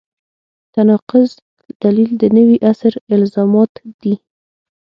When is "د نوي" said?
2.21-2.57